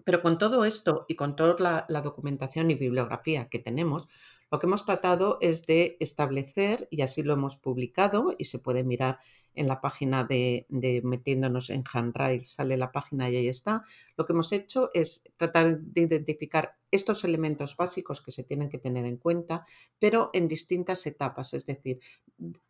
Pero 0.04 0.22
con 0.22 0.38
todo 0.38 0.64
esto 0.64 1.06
y 1.08 1.16
con 1.16 1.36
toda 1.36 1.86
la 1.88 2.02
documentación 2.02 2.70
y 2.70 2.74
bibliografía 2.74 3.48
que 3.48 3.58
tenemos, 3.58 4.08
lo 4.50 4.60
que 4.60 4.66
hemos 4.66 4.84
tratado 4.84 5.38
es 5.40 5.66
de 5.66 5.96
establecer, 6.00 6.86
y 6.90 7.02
así 7.02 7.22
lo 7.22 7.32
hemos 7.32 7.56
publicado, 7.56 8.34
y 8.38 8.44
se 8.44 8.58
puede 8.58 8.84
mirar 8.84 9.18
en 9.56 9.66
la 9.66 9.80
página 9.80 10.24
de, 10.24 10.66
metiéndonos 11.02 11.70
en 11.70 11.82
Handrail, 11.82 12.44
sale 12.44 12.76
la 12.76 12.92
página 12.92 13.28
y 13.28 13.36
ahí 13.36 13.48
está. 13.48 13.82
Lo 14.16 14.26
que 14.26 14.32
hemos 14.32 14.52
hecho 14.52 14.90
es 14.94 15.24
tratar 15.36 15.80
de 15.80 16.02
identificar 16.02 16.76
estos 16.90 17.24
elementos 17.24 17.76
básicos 17.76 18.20
que 18.20 18.30
se 18.30 18.44
tienen 18.44 18.68
que 18.68 18.78
tener 18.78 19.04
en 19.04 19.16
cuenta, 19.16 19.64
pero 19.98 20.30
en 20.32 20.46
distintas 20.46 21.06
etapas. 21.06 21.54
Es 21.54 21.66
decir, 21.66 22.00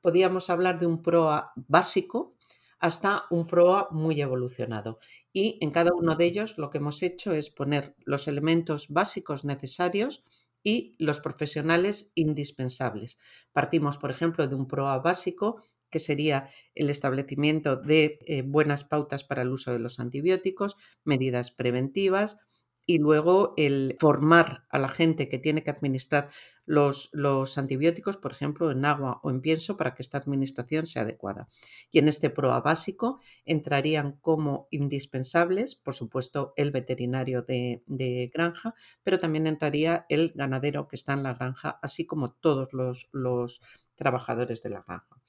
podríamos 0.01 0.49
hablar 0.49 0.79
de 0.79 0.87
un 0.87 1.03
PROA 1.03 1.53
básico 1.57 2.37
hasta 2.79 3.25
un 3.31 3.47
PROA 3.47 3.89
muy 3.91 4.21
evolucionado. 4.21 4.99
Y 5.33 5.59
en 5.61 5.71
cada 5.71 5.91
uno 5.95 6.15
de 6.17 6.25
ellos 6.25 6.57
lo 6.59 6.71
que 6.71 6.79
hemos 6.79 7.03
hecho 7.03 7.33
es 7.33 7.51
poner 7.51 7.95
los 8.05 8.29
elementos 8.29 8.89
básicos 8.89 9.45
necesarios 9.45 10.25
y 10.63 10.97
los 10.99 11.21
profesionales 11.21 12.11
indispensables. 12.15 13.19
Partimos, 13.53 13.99
por 13.99 14.11
ejemplo, 14.11 14.49
de 14.49 14.57
un 14.57 14.67
PROA 14.67 14.99
básico 14.99 15.63
que 15.91 15.99
sería 15.99 16.49
el 16.75 16.91
establecimiento 16.91 17.77
de 17.77 18.19
eh, 18.27 18.43
buenas 18.43 18.85
pautas 18.85 19.25
para 19.25 19.43
el 19.43 19.51
uso 19.51 19.73
de 19.73 19.79
los 19.79 20.01
antibióticos, 20.01 20.77
medidas 21.05 21.51
preventivas, 21.51 22.39
y 22.87 22.99
luego 22.99 23.53
el 23.57 23.97
formar 23.99 24.65
a 24.71 24.79
la 24.79 24.87
gente 24.87 25.29
que 25.29 25.39
tiene 25.39 25.65
que 25.65 25.71
administrar 25.71 26.31
los, 26.65 27.11
los, 27.13 27.59
antibióticos, 27.59 28.17
por 28.17 28.31
ejemplo, 28.31 28.71
en 28.71 28.85
agua 28.85 29.21
o 29.25 29.31
en 29.31 29.41
pienso, 29.41 29.77
para 29.77 29.95
que 29.95 30.03
esta 30.03 30.19
administración 30.19 30.87
sea 30.87 31.03
adecuada. 31.03 31.49
Y 31.91 31.99
en 31.99 32.07
este 32.07 32.31
PROA 32.31 32.61
básico 32.61 33.19
entrarían 33.45 34.13
como 34.21 34.69
indispensables, 34.71 35.75
por 35.75 35.95
supuesto, 35.95 36.53
el 36.57 36.71
veterinario 36.71 37.43
de, 37.43 37.83
de, 37.87 38.31
granja, 38.33 38.75
pero 39.03 39.19
también 39.19 39.49
entraría 39.49 40.07
el 40.09 40.33
ganadero 40.37 40.87
que 40.87 40.97
está 40.97 41.13
en 41.13 41.25
la 41.25 41.35
granja, 41.35 41.81
así 41.83 42.07
como 42.07 42.33
todos 42.33 42.73
los, 42.73 43.09
los 43.13 43.61
trabajadores 43.97 44.63
de 44.63 44.71
la 44.71 44.85
granja. 44.87 45.21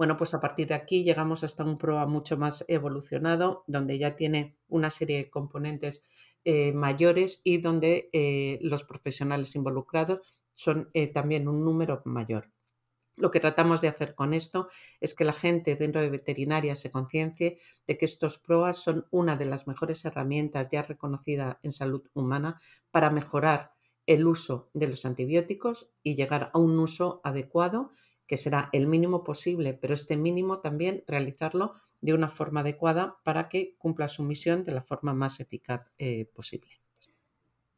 Bueno, 0.00 0.16
pues 0.16 0.32
a 0.32 0.40
partir 0.40 0.68
de 0.68 0.72
aquí 0.72 1.04
llegamos 1.04 1.44
hasta 1.44 1.62
un 1.62 1.76
PROA 1.76 2.06
mucho 2.06 2.38
más 2.38 2.64
evolucionado, 2.68 3.64
donde 3.66 3.98
ya 3.98 4.16
tiene 4.16 4.56
una 4.66 4.88
serie 4.88 5.18
de 5.18 5.28
componentes 5.28 6.02
eh, 6.42 6.72
mayores 6.72 7.42
y 7.44 7.58
donde 7.58 8.08
eh, 8.14 8.58
los 8.62 8.82
profesionales 8.82 9.54
involucrados 9.56 10.20
son 10.54 10.88
eh, 10.94 11.08
también 11.08 11.48
un 11.48 11.66
número 11.66 12.00
mayor. 12.06 12.50
Lo 13.16 13.30
que 13.30 13.40
tratamos 13.40 13.82
de 13.82 13.88
hacer 13.88 14.14
con 14.14 14.32
esto 14.32 14.70
es 15.00 15.14
que 15.14 15.26
la 15.26 15.34
gente 15.34 15.76
dentro 15.76 16.00
de 16.00 16.08
veterinaria 16.08 16.76
se 16.76 16.90
conciencie 16.90 17.58
de 17.86 17.98
que 17.98 18.06
estos 18.06 18.38
PROAS 18.38 18.78
son 18.78 19.06
una 19.10 19.36
de 19.36 19.44
las 19.44 19.66
mejores 19.66 20.02
herramientas 20.06 20.66
ya 20.72 20.80
reconocida 20.80 21.60
en 21.62 21.72
salud 21.72 22.08
humana 22.14 22.58
para 22.90 23.10
mejorar 23.10 23.72
el 24.06 24.26
uso 24.26 24.70
de 24.72 24.88
los 24.88 25.04
antibióticos 25.04 25.90
y 26.02 26.14
llegar 26.14 26.50
a 26.54 26.58
un 26.58 26.78
uso 26.78 27.20
adecuado 27.22 27.90
que 28.30 28.36
será 28.36 28.68
el 28.70 28.86
mínimo 28.86 29.24
posible, 29.24 29.74
pero 29.74 29.92
este 29.92 30.16
mínimo 30.16 30.60
también 30.60 31.02
realizarlo 31.08 31.74
de 32.00 32.14
una 32.14 32.28
forma 32.28 32.60
adecuada 32.60 33.16
para 33.24 33.48
que 33.48 33.74
cumpla 33.76 34.06
su 34.06 34.22
misión 34.22 34.62
de 34.62 34.70
la 34.70 34.82
forma 34.84 35.12
más 35.12 35.40
eficaz 35.40 35.90
eh, 35.98 36.26
posible. 36.32 36.70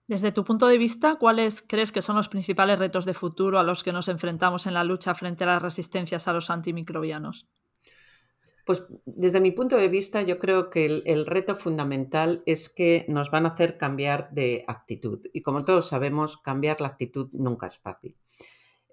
Desde 0.06 0.30
tu 0.30 0.44
punto 0.44 0.66
de 0.66 0.76
vista, 0.76 1.14
¿cuáles 1.14 1.62
crees 1.66 1.90
que 1.90 2.02
son 2.02 2.16
los 2.16 2.28
principales 2.28 2.78
retos 2.78 3.06
de 3.06 3.14
futuro 3.14 3.58
a 3.58 3.62
los 3.62 3.82
que 3.82 3.94
nos 3.94 4.08
enfrentamos 4.08 4.66
en 4.66 4.74
la 4.74 4.84
lucha 4.84 5.14
frente 5.14 5.44
a 5.44 5.46
las 5.46 5.62
resistencias 5.62 6.28
a 6.28 6.34
los 6.34 6.50
antimicrobianos? 6.50 7.48
Pues 8.66 8.84
desde 9.06 9.40
mi 9.40 9.52
punto 9.52 9.78
de 9.78 9.88
vista, 9.88 10.20
yo 10.20 10.38
creo 10.38 10.68
que 10.68 10.84
el, 11.06 11.24
reto 11.24 11.56
fundamental 11.56 12.42
es 12.44 12.68
que 12.68 13.06
nos 13.08 13.30
van 13.30 13.46
a 13.46 13.50
hacer 13.50 13.78
cambiar 13.78 14.30
de 14.32 14.64
actitud. 14.68 15.22
Y 15.32 15.40
como 15.40 15.64
todos 15.64 15.88
sabemos, 15.88 16.36
cambiar 16.36 16.82
la 16.82 16.88
actitud 16.88 17.30
nunca 17.32 17.68
es 17.68 17.78
fácil. 17.78 18.18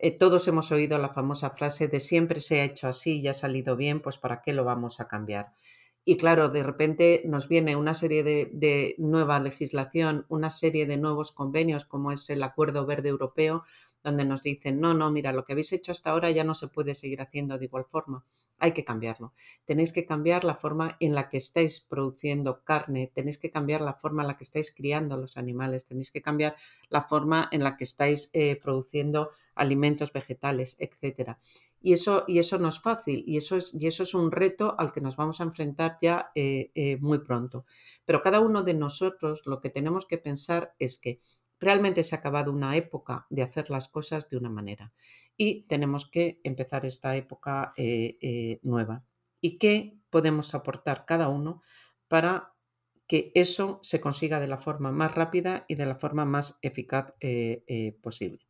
Eh, 0.01 0.15
todos 0.15 0.47
hemos 0.47 0.71
oído 0.71 0.97
la 0.97 1.09
famosa 1.09 1.49
frase 1.49 1.89
de 1.89 1.99
siempre 1.99 2.39
se 2.39 2.61
ha 2.61 2.63
hecho 2.63 2.87
así 2.87 3.19
y 3.19 3.27
ha 3.27 3.33
salido 3.33 3.75
bien, 3.75 3.99
pues 3.99 4.17
¿para 4.17 4.41
qué 4.41 4.53
lo 4.53 4.63
vamos 4.63 5.01
a 5.01 5.09
cambiar? 5.09 5.51
Y 6.05 6.15
claro, 6.15 6.47
de 6.47 6.63
repente 6.63 7.21
nos 7.25 7.49
viene 7.49 7.75
una 7.75 7.93
serie 7.93 8.23
de, 8.23 8.95
nueva 8.97 9.41
legislación, 9.41 10.25
una 10.29 10.49
serie 10.49 10.85
de 10.85 10.95
nuevos 10.95 11.33
convenios, 11.33 11.83
como 11.83 12.13
es 12.13 12.29
el 12.29 12.41
Acuerdo 12.43 12.85
Verde 12.85 13.09
Europeo, 13.09 13.63
donde 14.01 14.23
nos 14.23 14.41
dicen, 14.41 14.79
no, 14.79 14.93
no, 14.93 15.11
mira, 15.11 15.33
lo 15.33 15.43
que 15.43 15.51
habéis 15.51 15.73
hecho 15.73 15.91
hasta 15.91 16.11
ahora 16.11 16.31
ya 16.31 16.45
no 16.45 16.55
se 16.55 16.69
puede 16.69 16.95
seguir 16.95 17.21
haciendo 17.21 17.57
de 17.59 17.65
igual 17.65 17.83
forma. 17.83 18.23
Hay 18.59 18.73
que 18.73 18.83
cambiarlo. 18.83 19.33
Tenéis 19.65 19.91
que 19.93 20.05
cambiar 20.05 20.43
la 20.43 20.55
forma 20.55 20.97
en 20.99 21.15
la 21.15 21.29
que 21.29 21.37
estáis 21.37 21.79
produciendo 21.79 22.63
carne, 22.63 23.11
tenéis 23.13 23.37
que 23.37 23.51
cambiar 23.51 23.81
la 23.81 23.93
forma 23.93 24.23
en 24.23 24.27
la 24.27 24.37
que 24.37 24.43
estáis 24.43 24.73
criando 24.73 25.17
los 25.17 25.37
animales, 25.37 25.85
tenéis 25.85 26.11
que 26.11 26.21
cambiar 26.21 26.55
la 26.89 27.03
forma 27.03 27.47
en 27.51 27.63
la 27.63 27.77
que 27.77 27.83
estáis 27.83 28.29
eh, 28.33 28.55
produciendo 28.55 29.31
alimentos 29.55 30.13
vegetales, 30.13 30.75
etcétera. 30.79 31.39
Y 31.81 31.93
eso, 31.93 32.25
y 32.27 32.39
eso 32.39 32.57
no 32.59 32.67
es 32.67 32.81
fácil 32.81 33.23
y 33.25 33.37
eso 33.37 33.55
es, 33.55 33.73
y 33.73 33.87
eso 33.87 34.03
es 34.03 34.13
un 34.13 34.31
reto 34.31 34.75
al 34.77 34.91
que 34.91 34.99
nos 34.99 35.15
vamos 35.15 35.39
a 35.39 35.45
enfrentar 35.45 35.97
ya 36.01 36.29
eh, 36.35 36.71
eh, 36.75 36.97
muy 36.97 37.19
pronto. 37.19 37.65
Pero 38.05 38.21
cada 38.21 38.41
uno 38.41 38.63
de 38.63 38.73
nosotros 38.73 39.43
lo 39.45 39.61
que 39.61 39.69
tenemos 39.69 40.05
que 40.05 40.17
pensar 40.17 40.75
es 40.77 40.97
que 40.97 41.21
realmente 41.59 42.03
se 42.03 42.15
ha 42.15 42.19
acabado 42.19 42.51
una 42.51 42.75
época 42.75 43.27
de 43.29 43.43
hacer 43.43 43.69
las 43.69 43.87
cosas 43.87 44.29
de 44.29 44.37
una 44.37 44.49
manera 44.49 44.93
y 45.37 45.63
tenemos 45.63 46.09
que 46.09 46.39
empezar 46.43 46.85
esta 46.85 47.15
época 47.15 47.73
eh, 47.77 48.59
nueva. 48.63 49.03
¿Y 49.41 49.57
qué 49.57 49.99
podemos 50.09 50.53
aportar 50.53 51.05
cada 51.05 51.29
uno 51.29 51.61
para 52.07 52.53
que 53.07 53.31
eso 53.35 53.79
se 53.81 53.99
consiga 54.01 54.39
de 54.39 54.47
la 54.47 54.57
forma 54.57 54.91
más 54.91 55.15
rápida 55.15 55.65
y 55.67 55.75
de 55.75 55.85
la 55.85 55.95
forma 55.95 56.25
más 56.25 56.57
eficaz 56.61 57.13
posible? 58.01 58.45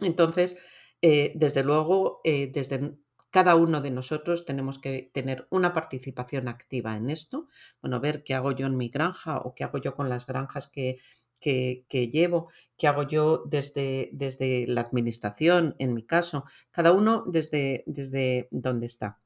Entonces, 0.00 0.56
eh, 1.02 1.32
desde 1.34 1.62
luego, 1.62 2.20
eh, 2.24 2.50
desde 2.52 2.96
cada 3.30 3.54
uno 3.54 3.80
de 3.80 3.90
nosotros 3.90 4.44
tenemos 4.44 4.78
que 4.78 5.10
tener 5.14 5.46
una 5.50 5.72
participación 5.72 6.48
activa 6.48 6.96
en 6.96 7.10
esto. 7.10 7.46
Bueno, 7.80 8.00
ver 8.00 8.24
qué 8.24 8.34
hago 8.34 8.52
yo 8.52 8.66
en 8.66 8.76
mi 8.76 8.88
granja 8.88 9.38
o 9.38 9.54
qué 9.54 9.64
hago 9.64 9.78
yo 9.78 9.94
con 9.94 10.08
las 10.08 10.26
granjas 10.26 10.66
que, 10.66 10.98
que, 11.40 11.84
llevo, 12.12 12.48
qué 12.76 12.88
hago 12.88 13.02
yo 13.08 13.44
desde, 13.46 14.10
desde, 14.12 14.66
la 14.66 14.82
administración, 14.82 15.74
en 15.78 15.94
mi 15.94 16.04
caso, 16.04 16.44
cada 16.70 16.92
uno 16.92 17.24
desde, 17.26 17.82
desde 17.86 18.48
donde 18.50 18.86
está. 18.86 19.18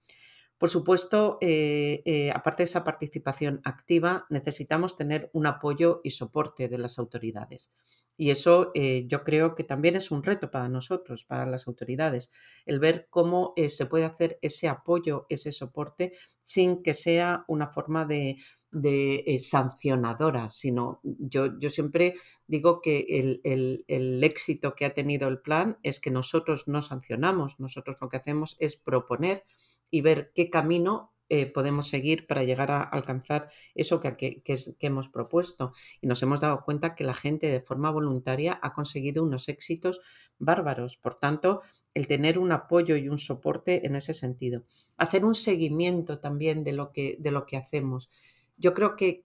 Por 0.58 0.70
supuesto, 0.70 1.38
eh, 1.40 2.30
aparte 2.34 2.62
de 2.62 2.68
esa 2.68 2.84
participación 2.84 3.60
activa, 3.64 4.26
necesitamos 4.30 4.96
tener 4.96 5.30
un 5.32 5.46
apoyo 5.46 6.00
y 6.04 6.10
soporte 6.10 6.68
de 6.68 6.78
las 6.78 6.98
autoridades. 6.98 7.70
Y 8.16 8.30
eso 8.30 8.70
eh, 8.74 9.06
yo 9.08 9.24
creo 9.24 9.54
que 9.54 9.64
también 9.64 9.96
es 9.96 10.10
un 10.10 10.22
reto 10.22 10.50
para 10.50 10.68
nosotros, 10.68 11.24
para 11.24 11.46
las 11.46 11.66
autoridades, 11.66 12.30
el 12.64 12.78
ver 12.78 13.08
cómo 13.10 13.52
eh, 13.56 13.68
se 13.68 13.86
puede 13.86 14.04
hacer 14.04 14.38
ese 14.40 14.68
apoyo, 14.68 15.26
ese 15.28 15.50
soporte, 15.50 16.12
sin 16.42 16.82
que 16.82 16.94
sea 16.94 17.44
una 17.48 17.68
forma 17.68 18.04
de, 18.04 18.36
eh, 18.72 19.38
sancionadora, 19.38 20.48
sino 20.48 21.00
yo, 21.02 21.58
yo, 21.58 21.70
siempre 21.70 22.14
digo 22.46 22.80
que 22.80 23.06
el, 23.08 23.40
el 23.88 24.22
éxito 24.22 24.74
que 24.74 24.84
ha 24.84 24.94
tenido 24.94 25.28
el 25.28 25.40
plan 25.40 25.78
es 25.82 26.00
que 26.00 26.10
nosotros 26.10 26.68
no 26.68 26.82
sancionamos, 26.82 27.58
nosotros 27.58 27.96
lo 28.00 28.08
que 28.08 28.18
hacemos 28.18 28.56
es 28.60 28.76
proponer 28.76 29.44
y 29.90 30.00
ver 30.00 30.32
qué 30.34 30.50
camino 30.50 31.14
eh, 31.30 31.46
podemos 31.46 31.88
seguir 31.88 32.26
para 32.26 32.44
llegar 32.44 32.70
a 32.70 32.82
alcanzar 32.82 33.48
eso 33.74 34.00
que, 34.00 34.42
hemos 34.80 35.08
propuesto. 35.08 35.72
Y 36.00 36.06
nos 36.06 36.22
hemos 36.22 36.40
dado 36.40 36.64
cuenta 36.64 36.94
que 36.94 37.04
la 37.04 37.14
gente 37.14 37.46
de 37.48 37.62
forma 37.62 37.90
voluntaria 37.90 38.58
ha 38.62 38.74
conseguido 38.74 39.24
unos 39.24 39.48
éxitos 39.48 40.00
bárbaros. 40.38 40.96
Por 40.98 41.14
tanto, 41.14 41.62
el 41.94 42.06
tener 42.06 42.38
un 42.38 42.52
apoyo 42.52 42.96
y 42.96 43.08
un 43.08 43.18
soporte 43.18 43.86
en 43.86 43.96
ese 43.96 44.12
sentido. 44.12 44.64
Hacer 44.98 45.24
un 45.24 45.34
seguimiento 45.34 46.20
también 46.20 46.62
de 46.62 46.72
lo 46.72 46.92
que, 46.92 47.16
de 47.18 47.30
lo 47.30 47.46
que 47.46 47.56
hacemos. 47.56 48.10
Yo 48.56 48.74
creo 48.74 48.94
que, 48.94 49.24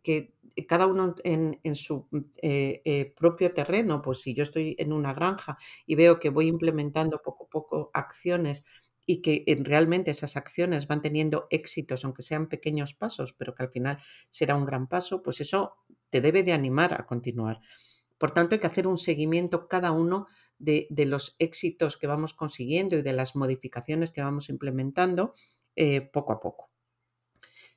cada 0.67 0.87
uno 0.87 1.15
en, 1.23 1.75
su 1.75 2.07
eh, 2.41 2.81
eh, 2.83 3.13
propio 3.15 3.53
terreno, 3.53 4.01
pues 4.01 4.21
si 4.21 4.33
yo 4.33 4.43
estoy 4.43 4.75
en 4.79 4.91
una 4.91 5.13
granja 5.13 5.57
y 5.85 5.95
veo 5.95 6.19
que 6.19 6.29
voy 6.29 6.47
implementando 6.47 7.21
poco 7.21 7.45
a 7.45 7.49
poco 7.49 7.91
acciones 7.93 8.65
y 9.11 9.23
que 9.23 9.43
realmente 9.63 10.11
esas 10.11 10.37
acciones 10.37 10.85
van 10.85 11.01
teniendo 11.01 11.47
éxitos, 11.49 12.05
aunque 12.05 12.21
sean 12.21 12.47
pequeños 12.47 12.93
pasos, 12.93 13.33
pero 13.33 13.55
que 13.55 13.63
al 13.63 13.71
final 13.71 13.97
será 14.29 14.55
un 14.55 14.67
gran 14.67 14.87
paso, 14.87 15.23
pues 15.23 15.41
eso 15.41 15.77
te 16.11 16.21
debe 16.21 16.43
de 16.43 16.53
animar 16.53 16.93
a 16.93 17.07
continuar. 17.07 17.59
Por 18.19 18.29
tanto, 18.29 18.53
hay 18.53 18.61
que 18.61 18.67
hacer 18.67 18.85
un 18.85 18.99
seguimiento 18.99 19.67
cada 19.67 19.93
uno 19.93 20.27
de, 20.59 20.85
los 21.07 21.35
éxitos 21.39 21.97
que 21.97 22.05
vamos 22.05 22.35
consiguiendo 22.35 22.97
y 22.97 23.01
de 23.01 23.13
las 23.13 23.35
modificaciones 23.35 24.11
que 24.11 24.21
vamos 24.21 24.47
implementando 24.47 25.33
eh, 25.75 26.01
poco 26.01 26.33
a 26.33 26.39
poco. 26.39 26.68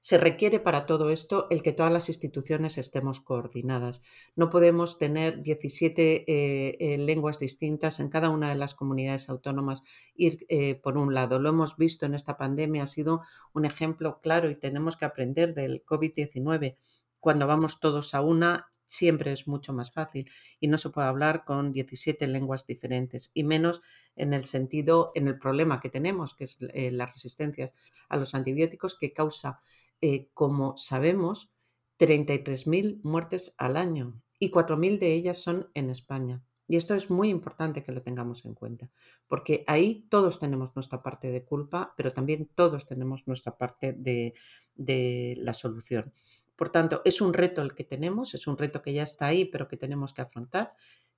Se 0.02 0.18
requiere 0.18 0.58
para 0.58 0.84
todo 0.84 1.10
esto 1.10 1.46
el 1.48 1.62
que 1.62 1.72
todas 1.72 1.92
las 1.92 2.08
instituciones 2.08 2.76
estemos 2.76 3.20
coordinadas. 3.20 4.02
No 4.34 4.50
podemos 4.50 4.98
tener 4.98 5.42
17 5.42 6.24
eh, 6.26 6.76
eh, 6.80 6.98
lenguas 6.98 7.38
distintas 7.38 8.00
en 8.00 8.08
cada 8.08 8.28
una 8.28 8.48
de 8.48 8.56
las 8.56 8.74
comunidades 8.74 9.28
autónomas. 9.28 9.84
Ir 10.16 10.44
eh, 10.48 10.74
por 10.74 10.98
un 10.98 11.14
lado, 11.14 11.38
lo 11.38 11.50
hemos 11.50 11.76
visto 11.76 12.04
en 12.04 12.14
esta 12.14 12.36
pandemia, 12.36 12.82
ha 12.82 12.88
sido 12.88 13.22
un 13.54 13.64
ejemplo 13.64 14.18
claro 14.20 14.50
y 14.50 14.56
tenemos 14.56 14.96
que 14.96 15.04
aprender 15.04 15.54
del 15.54 15.84
COVID-19. 15.84 16.78
Cuando 17.20 17.46
vamos 17.46 17.78
todos 17.78 18.12
a 18.14 18.22
una, 18.22 18.72
siempre 18.84 19.30
es 19.30 19.46
mucho 19.46 19.72
más 19.72 19.92
fácil 19.92 20.28
y 20.58 20.66
no 20.66 20.78
se 20.78 20.90
puede 20.90 21.06
hablar 21.06 21.44
con 21.44 21.72
17 21.72 22.26
lenguas 22.26 22.66
diferentes 22.66 23.30
y 23.34 23.44
menos 23.44 23.82
en 24.16 24.32
el 24.32 24.46
sentido, 24.46 25.12
en 25.14 25.28
el 25.28 25.38
problema 25.38 25.78
que 25.78 25.90
tenemos, 25.90 26.34
que 26.34 26.44
es 26.44 26.58
las 26.60 27.14
resistencias 27.14 27.72
a 28.08 28.16
los 28.16 28.34
antibióticos 28.34 28.98
que 28.98 29.12
causa 29.12 29.60
eh, 30.02 30.28
como 30.34 30.76
sabemos, 30.76 31.50
33.000 31.98 33.00
muertes 33.02 33.54
al 33.56 33.76
año 33.76 34.20
y 34.38 34.50
4.000 34.50 34.98
de 34.98 35.14
ellas 35.14 35.38
son 35.38 35.70
en 35.74 35.88
España. 35.88 36.42
Y 36.66 36.76
esto 36.76 36.94
es 36.94 37.10
muy 37.10 37.28
importante 37.28 37.84
que 37.84 37.92
lo 37.92 38.02
tengamos 38.02 38.44
en 38.44 38.54
cuenta, 38.54 38.90
porque 39.28 39.64
ahí 39.66 40.06
todos 40.10 40.38
tenemos 40.38 40.74
nuestra 40.74 41.02
parte 41.02 41.30
de 41.30 41.44
culpa, 41.44 41.94
pero 41.96 42.10
también 42.10 42.50
todos 42.54 42.86
tenemos 42.86 43.26
nuestra 43.26 43.56
parte 43.56 43.92
de, 43.92 44.34
de 44.74 45.34
la 45.38 45.52
solución. 45.52 46.12
Por 46.56 46.70
tanto, 46.70 47.02
es 47.04 47.20
un 47.20 47.32
reto 47.32 47.62
el 47.62 47.74
que 47.74 47.84
tenemos, 47.84 48.34
es 48.34 48.46
un 48.46 48.58
reto 48.58 48.82
que 48.82 48.92
ya 48.92 49.02
está 49.02 49.26
ahí, 49.26 49.44
pero 49.44 49.68
que 49.68 49.76
tenemos 49.76 50.12
que 50.12 50.22
afrontar 50.22 50.74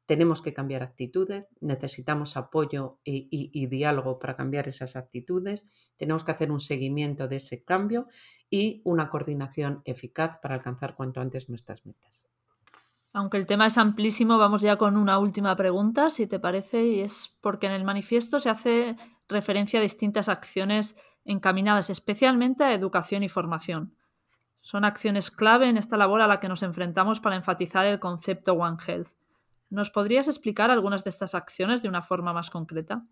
tenemos 0.06 0.42
que 0.42 0.52
cambiar 0.52 0.82
actitudes, 0.82 1.46
necesitamos 1.60 2.36
apoyo 2.36 2.98
y, 3.04 3.66
diálogo 3.66 4.16
para 4.16 4.36
cambiar 4.36 4.68
esas 4.68 4.96
actitudes, 4.96 5.66
tenemos 5.96 6.24
que 6.24 6.32
hacer 6.32 6.52
un 6.52 6.60
seguimiento 6.60 7.26
de 7.28 7.36
ese 7.36 7.64
cambio 7.64 8.08
y 8.50 8.82
una 8.84 9.08
coordinación 9.08 9.82
eficaz 9.84 10.38
para 10.38 10.56
alcanzar 10.56 10.94
cuanto 10.94 11.20
antes 11.20 11.48
nuestras 11.48 11.86
metas. 11.86 12.26
Aunque 13.12 13.36
el 13.36 13.46
tema 13.46 13.66
es 13.66 13.78
amplísimo, 13.78 14.38
vamos 14.38 14.60
ya 14.60 14.76
con 14.76 14.96
una 14.96 15.18
última 15.18 15.56
pregunta, 15.56 16.10
si 16.10 16.26
te 16.26 16.40
parece, 16.40 16.84
y 16.84 17.00
es 17.00 17.38
porque 17.40 17.66
en 17.66 17.72
el 17.72 17.84
manifiesto 17.84 18.40
se 18.40 18.50
hace 18.50 18.96
referencia 19.28 19.78
a 19.78 19.82
distintas 19.82 20.28
acciones 20.28 20.96
encaminadas 21.24 21.90
especialmente 21.90 22.64
a 22.64 22.74
educación 22.74 23.22
y 23.22 23.28
formación. 23.28 23.96
Son 24.60 24.84
acciones 24.84 25.30
clave 25.30 25.68
en 25.68 25.76
esta 25.76 25.96
labor 25.96 26.22
a 26.22 26.26
la 26.26 26.40
que 26.40 26.48
nos 26.48 26.62
enfrentamos 26.62 27.20
para 27.20 27.36
enfatizar 27.36 27.86
el 27.86 28.00
concepto 28.00 28.54
One 28.54 28.78
Health. 28.84 29.10
¿Nos 29.70 29.90
podrías 29.90 30.28
explicar 30.28 30.70
algunas 30.70 31.04
de 31.04 31.10
estas 31.10 31.34
acciones 31.34 31.82
de 31.82 31.88
una 31.88 32.02
forma 32.02 32.32
más 32.32 32.50
concreta? 32.50 33.06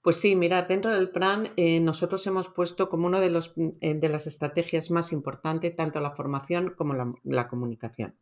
Pues 0.00 0.20
sí, 0.20 0.36
mirar, 0.36 0.68
dentro 0.68 0.92
del 0.92 1.10
plan 1.10 1.50
eh, 1.56 1.80
nosotros 1.80 2.26
hemos 2.26 2.48
puesto 2.48 2.88
como 2.88 3.06
una 3.06 3.22
eh, 3.22 3.94
de 3.94 4.08
las 4.08 4.26
estrategias 4.26 4.90
más 4.90 5.12
importantes 5.12 5.74
tanto 5.74 6.00
la 6.00 6.12
formación 6.12 6.72
como 6.76 6.94
la, 7.24 7.48
comunicación. 7.48 8.16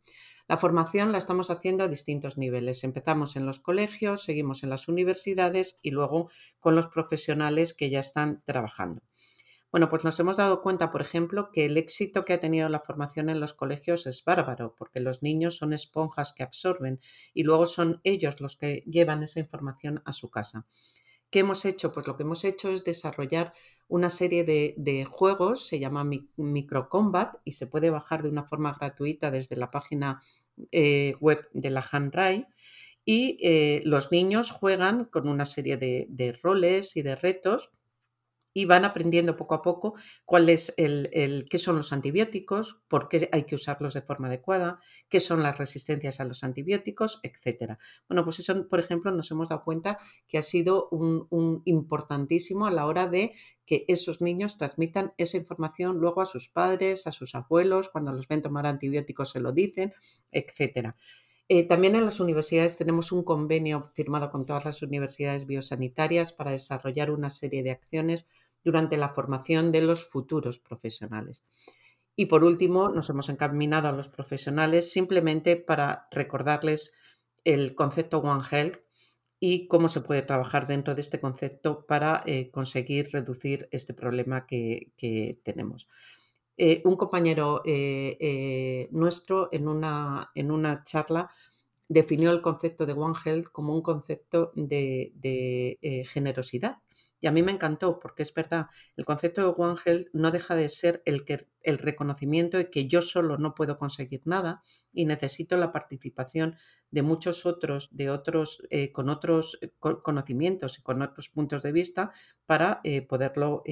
La 0.47 0.57
formación 0.57 1.11
la 1.11 1.19
estamos 1.19 1.51
haciendo 1.51 1.83
a 1.83 1.87
distintos 1.87 2.37
niveles. 2.37 2.83
Empezamos 2.83 3.35
en 3.35 3.45
los 3.45 3.59
colegios, 3.59 4.23
seguimos 4.23 4.63
en 4.63 4.69
las 4.69 4.87
universidades 4.87 5.77
y 5.81 5.91
luego 5.91 6.29
con 6.59 6.75
los 6.75 6.87
profesionales 6.87 7.73
que 7.73 7.89
ya 7.89 7.99
están 7.99 8.41
trabajando. 8.45 9.01
Bueno, 9.69 9.89
pues 9.89 10.05
nos 10.05 10.17
hemos 10.19 10.37
dado 10.37 10.61
cuenta, 10.61 10.91
por 10.91 11.01
ejemplo, 11.01 11.51
que 11.51 11.65
el 11.65 11.75
éxito 11.75 12.21
que 12.21 12.31
ha 12.31 12.39
tenido 12.39 12.69
la 12.69 12.79
formación 12.79 13.29
en 13.29 13.41
los 13.41 13.53
colegios 13.53 14.07
es 14.07 14.23
bárbaro, 14.23 14.73
porque 14.77 15.01
los 15.01 15.23
niños 15.23 15.57
son 15.57 15.73
esponjas 15.73 16.31
que 16.31 16.43
absorben 16.43 17.01
y 17.33 17.43
luego 17.43 17.65
son 17.65 17.99
ellos 18.05 18.39
los 18.39 18.55
que 18.55 18.83
llevan 18.85 19.23
esa 19.23 19.41
información 19.41 20.01
a 20.05 20.13
su 20.13 20.29
casa. 20.29 20.65
¿Qué 21.29 21.39
hemos 21.39 21.65
hecho? 21.65 21.91
Pues 21.91 22.07
lo 22.07 22.15
que 22.15 22.23
hemos 22.23 22.45
hecho 22.45 22.69
es 22.69 22.85
desarrollar 22.85 23.51
una 23.89 24.09
serie 24.09 24.45
de, 24.45 25.05
juegos, 25.09 25.67
se 25.67 25.79
llama 25.79 26.09
Microcombat 26.37 27.35
y 27.43 27.51
se 27.51 27.67
puede 27.67 27.89
bajar 27.89 28.23
de 28.23 28.29
una 28.29 28.45
forma 28.45 28.71
gratuita 28.71 29.31
desde 29.31 29.57
la 29.57 29.69
página 29.69 30.21
eh, 30.71 31.15
web 31.19 31.45
de 31.51 31.69
la 31.71 31.85
Handrai. 31.91 32.47
Y 33.03 33.37
eh, 33.41 33.81
los 33.83 34.13
niños 34.13 34.51
juegan 34.51 35.05
con 35.05 35.27
una 35.27 35.45
serie 35.45 35.75
de 35.75 36.39
roles 36.41 36.95
y 36.95 37.01
de 37.01 37.15
retos 37.17 37.71
y 38.57 38.65
van 38.65 38.85
aprendiendo 38.85 39.37
poco 39.37 39.53
a 39.53 39.61
poco 39.61 39.93
cuál 40.25 40.49
es 40.49 40.73
el, 40.77 41.45
qué 41.47 41.59
son 41.59 41.75
los 41.75 41.93
antibióticos, 41.93 42.81
por 42.87 43.07
qué 43.07 43.29
hay 43.31 43.43
que 43.43 43.53
usarlos 43.53 43.93
de 43.93 44.01
forma 44.01 44.29
adecuada, 44.29 44.79
qué 45.09 45.19
son 45.19 45.43
las 45.43 45.59
resistencias 45.59 46.19
a 46.19 46.23
los 46.23 46.43
antibióticos, 46.43 47.19
etcétera. 47.21 47.77
Bueno, 48.09 48.23
pues 48.23 48.39
eso, 48.39 48.67
por 48.67 48.79
ejemplo, 48.79 49.11
nos 49.11 49.29
hemos 49.29 49.49
dado 49.49 49.63
cuenta 49.63 49.99
que 50.27 50.39
ha 50.39 50.41
sido 50.41 50.89
un, 50.89 51.61
importantísimo 51.65 52.65
a 52.65 52.71
la 52.71 52.87
hora 52.87 53.05
de 53.05 53.31
que 53.63 53.85
esos 53.87 54.21
niños 54.21 54.57
transmitan 54.57 55.13
esa 55.17 55.37
información 55.37 55.97
luego 55.99 56.21
a 56.21 56.25
sus 56.25 56.49
padres, 56.49 57.05
a 57.05 57.11
sus 57.11 57.35
abuelos, 57.35 57.89
cuando 57.89 58.11
los 58.11 58.27
ven 58.27 58.41
tomar 58.41 58.65
antibióticos 58.65 59.29
se 59.29 59.39
lo 59.39 59.51
dicen, 59.51 59.93
etcétera. 60.31 60.95
Eh, 61.49 61.63
también 61.65 61.95
en 61.95 62.03
las 62.03 62.19
universidades 62.19 62.75
tenemos 62.75 63.13
un 63.13 63.23
convenio 63.23 63.81
firmado 63.81 64.31
con 64.31 64.45
todas 64.45 64.65
las 64.65 64.81
universidades 64.81 65.45
biosanitarias 65.45 66.33
para 66.33 66.51
desarrollar 66.51 67.09
una 67.09 67.29
serie 67.29 67.63
de 67.63 67.71
acciones 67.71 68.27
durante 68.63 68.97
la 68.97 69.09
formación 69.09 69.71
de 69.71 69.81
los 69.81 70.09
futuros 70.09 70.59
profesionales. 70.59 71.43
Y 72.19 72.25
por 72.25 72.43
último, 72.43 72.89
nos 72.89 73.09
hemos 73.11 73.29
encaminado 73.29 73.87
a 73.87 73.91
los 73.91 74.09
profesionales 74.09 74.91
simplemente 74.91 75.55
para 75.55 76.07
recordarles 76.11 76.93
el 77.43 77.75
concepto 77.75 78.17
One 78.17 78.43
Health 78.49 78.79
y 79.39 79.67
cómo 79.67 79.87
se 79.87 80.01
puede 80.01 80.23
trabajar 80.23 80.65
dentro 80.65 80.95
de 80.95 81.01
este 81.01 81.19
concepto 81.19 81.85
para 81.85 82.23
eh, 82.25 82.49
conseguir 82.49 83.09
reducir 83.13 83.69
este 83.71 83.93
problema 83.93 84.47
que, 84.47 84.91
tenemos. 85.43 85.87
Eh, 86.57 86.81
un 86.85 86.95
compañero 86.95 87.61
eh, 87.63 88.89
nuestro 88.91 89.49
en 89.51 89.67
una, 89.67 90.31
en 90.33 90.49
una, 90.49 90.83
charla 90.83 91.29
definió 91.87 92.31
el 92.31 92.41
concepto 92.41 92.87
de 92.87 92.93
One 92.93 93.13
Health 93.23 93.45
como 93.51 93.75
un 93.75 93.83
concepto 93.83 94.51
de 94.55 96.03
generosidad 96.09 96.79
y 97.19 97.27
a 97.27 97.31
mí 97.31 97.41
me 97.41 97.51
encantó 97.51 97.99
porque 97.99 98.23
es 98.23 98.33
verdad, 98.33 98.67
el 98.95 99.05
concepto 99.05 99.41
de 99.41 99.53
One 99.57 99.79
Health 99.83 100.07
no 100.13 100.31
deja 100.31 100.55
de 100.55 100.69
ser 100.69 101.01
el, 101.05 101.25
que, 101.25 101.47
el 101.61 101.77
reconocimiento 101.77 102.57
de 102.57 102.69
que 102.69 102.87
yo 102.87 103.01
solo 103.01 103.37
no 103.37 103.55
puedo 103.55 103.77
conseguir 103.77 104.21
nada 104.25 104.61
y 104.93 105.05
necesito 105.05 105.57
la 105.57 105.71
participación 105.71 106.55
de 106.91 107.01
muchos 107.01 107.45
otros, 107.45 107.89
de 107.91 108.09
otros, 108.09 108.63
eh, 108.69 108.91
con 108.91 109.09
otros 109.09 109.57
eh, 109.61 109.71
conocimientos 109.79 110.77
y 110.77 110.81
con 110.81 111.01
otros 111.01 111.29
puntos 111.29 111.63
de 111.63 111.71
vista 111.71 112.11
para 112.45 112.81
eh, 112.83 113.01
poderlo 113.01 113.63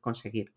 conseguir. 0.00 0.54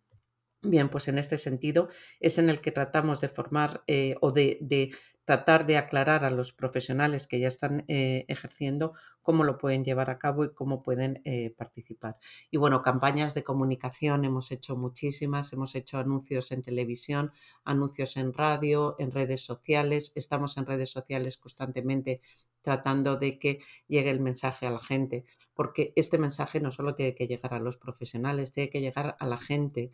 Bien, 0.61 0.87
pues 0.87 1.09
en 1.09 1.17
este 1.17 1.37
sentido 1.37 1.89
es 2.21 2.37
en 2.37 2.49
el 2.49 2.61
que 2.61 2.71
tratamos 2.71 3.19
de 3.19 3.27
formar 3.27 3.83
o 4.21 4.31
de, 4.31 4.95
tratar 5.25 5.65
de 5.65 5.77
aclarar 5.77 6.25
a 6.25 6.29
los 6.29 6.51
profesionales 6.53 7.27
que 7.27 7.39
ya 7.39 7.47
están 7.47 7.85
eh, 7.87 8.25
ejerciendo 8.27 8.93
cómo 9.21 9.43
lo 9.43 9.57
pueden 9.57 9.85
llevar 9.85 10.09
a 10.09 10.19
cabo 10.19 10.43
y 10.43 10.53
cómo 10.53 10.83
pueden 10.83 11.21
eh, 11.23 11.53
participar. 11.57 12.15
Y 12.51 12.57
bueno, 12.57 12.81
campañas 12.81 13.33
de 13.33 13.43
comunicación 13.43 14.25
hemos 14.25 14.51
hecho 14.51 14.75
muchísimas, 14.75 15.53
hemos 15.53 15.75
hecho 15.75 15.97
anuncios 15.97 16.51
en 16.51 16.61
televisión, 16.61 17.31
anuncios 17.63 18.17
en 18.17 18.33
radio, 18.33 18.95
en 18.99 19.11
redes 19.11 19.41
sociales, 19.43 20.11
estamos 20.15 20.57
en 20.57 20.65
redes 20.65 20.91
sociales 20.91 21.37
constantemente 21.37 22.21
tratando 22.61 23.17
de 23.17 23.37
que 23.39 23.59
llegue 23.87 24.09
el 24.09 24.19
mensaje 24.19 24.65
a 24.65 24.71
la 24.71 24.79
gente, 24.79 25.25
porque 25.53 25.93
este 25.95 26.17
mensaje 26.17 26.59
no 26.59 26.71
solo 26.71 26.95
tiene 26.95 27.13
que 27.13 27.27
llegar 27.27 27.53
a 27.53 27.59
los 27.59 27.77
profesionales, 27.77 28.51
tiene 28.51 28.69
que 28.69 28.81
llegar 28.81 29.15
a 29.19 29.27
la 29.27 29.37
gente 29.37 29.91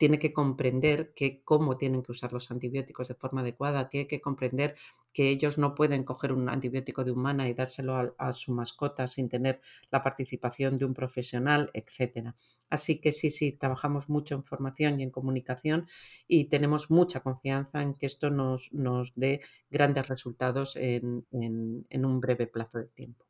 tiene 0.00 0.18
que 0.18 0.32
comprender 0.32 1.12
que 1.12 1.42
cómo 1.44 1.76
tienen 1.76 2.02
que 2.02 2.12
usar 2.12 2.32
los 2.32 2.50
antibióticos 2.50 3.08
de 3.08 3.14
forma 3.14 3.42
adecuada, 3.42 3.90
tiene 3.90 4.08
que 4.08 4.22
comprender 4.22 4.74
que 5.12 5.28
ellos 5.28 5.58
no 5.58 5.74
pueden 5.74 6.04
coger 6.04 6.32
un 6.32 6.48
antibiótico 6.48 7.04
de 7.04 7.10
humana 7.10 7.46
y 7.50 7.52
dárselo 7.52 8.14
a, 8.16 8.32
su 8.32 8.50
mascota 8.54 9.06
sin 9.06 9.28
tener 9.28 9.60
la 9.90 10.02
participación 10.02 10.78
de 10.78 10.86
un 10.86 10.94
profesional, 10.94 11.70
etcétera. 11.74 12.34
Así 12.70 12.98
que 12.98 13.12
sí, 13.12 13.28
sí, 13.28 13.52
trabajamos 13.52 14.08
mucho 14.08 14.34
en 14.34 14.42
formación 14.42 14.98
y 14.98 15.02
en 15.02 15.10
comunicación 15.10 15.86
y 16.26 16.46
tenemos 16.46 16.90
mucha 16.90 17.20
confianza 17.20 17.82
en 17.82 17.92
que 17.92 18.06
esto 18.06 18.30
nos, 18.30 18.72
nos 18.72 19.12
dé 19.16 19.42
grandes 19.68 20.08
resultados 20.08 20.76
en, 20.76 21.26
en 21.30 22.04
un 22.06 22.20
breve 22.20 22.46
plazo 22.46 22.78
de 22.78 22.86
tiempo. 22.86 23.26